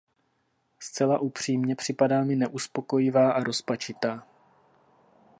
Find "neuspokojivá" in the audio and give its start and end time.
2.35-3.31